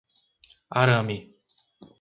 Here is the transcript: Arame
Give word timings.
Arame 0.79 1.17